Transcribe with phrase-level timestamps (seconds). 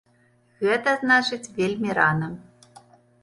[0.67, 2.31] Гэта значыць вельмі рана.